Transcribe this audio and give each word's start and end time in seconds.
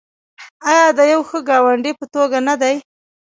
آیا 0.69 0.87
د 0.97 0.99
یو 1.13 1.21
ښه 1.29 1.39
ګاونډي 1.49 1.91
په 1.99 2.05
توګه 2.15 2.37
نه 2.47 2.55
دی؟ 2.61 2.75